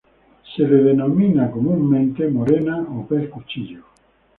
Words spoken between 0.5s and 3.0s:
Es denominada comúnmente morena